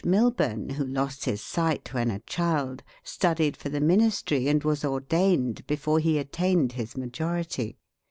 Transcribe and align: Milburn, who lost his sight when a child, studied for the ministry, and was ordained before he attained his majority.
Milburn, 0.03 0.69
who 0.71 0.83
lost 0.87 1.25
his 1.25 1.43
sight 1.43 1.93
when 1.93 2.09
a 2.09 2.21
child, 2.21 2.81
studied 3.03 3.55
for 3.55 3.69
the 3.69 3.79
ministry, 3.79 4.47
and 4.47 4.63
was 4.63 4.83
ordained 4.83 5.63
before 5.67 5.99
he 5.99 6.17
attained 6.17 6.71
his 6.71 6.97
majority. 6.97 7.77